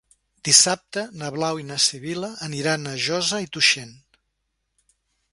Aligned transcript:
Dissabte 0.47 1.01
na 1.17 1.27
Blau 1.35 1.59
i 1.63 1.65
na 1.67 1.77
Sibil·la 1.83 2.29
aniran 2.47 2.87
a 2.91 2.93
Josa 3.09 3.43
i 3.45 3.49
Tuixén. 3.57 3.93